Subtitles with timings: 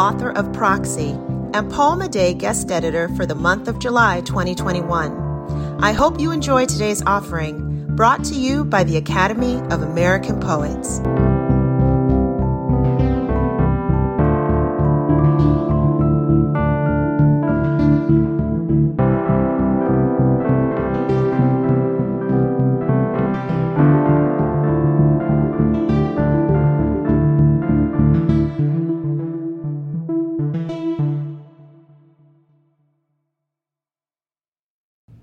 [0.00, 1.10] author of Proxy,
[1.52, 5.78] and Poem a guest editor for the month of July 2021.
[5.82, 11.02] I hope you enjoy today's offering, brought to you by the Academy of American Poets.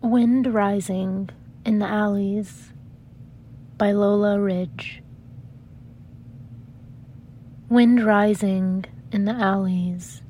[0.07, 1.29] Wind Rising
[1.65, 2.71] in the Alleys
[3.77, 5.03] by Lola Ridge.
[7.67, 10.21] Wind rising in the alleys,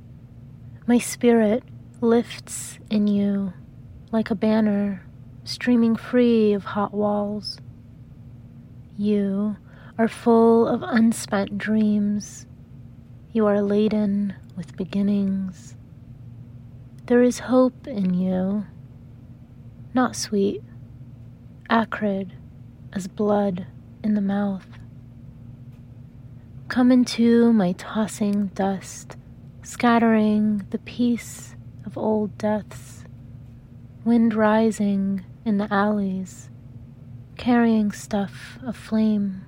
[0.87, 1.61] my spirit
[2.01, 3.53] lifts in you
[4.11, 5.03] like a banner
[5.43, 7.59] streaming free of hot walls.
[8.97, 9.57] You
[9.99, 12.47] are full of unspent dreams.
[13.31, 15.75] You are laden with beginnings.
[17.05, 18.65] There is hope in you
[19.97, 20.61] not sweet,
[21.71, 22.31] acrid
[22.93, 23.65] as blood
[24.03, 24.67] in the mouth.
[26.67, 29.17] Come into my tossing dust,
[29.63, 33.05] scattering the peace of old deaths,
[34.05, 36.51] wind rising in the alleys,
[37.35, 39.47] carrying stuff of flame.